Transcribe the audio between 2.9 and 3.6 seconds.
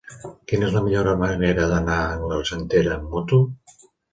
amb moto?